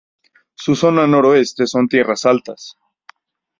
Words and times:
Su 0.55 0.73
zona 0.75 1.05
noroeste 1.05 1.67
son 1.67 1.87
tierras 1.87 2.25
altas. 2.25 2.73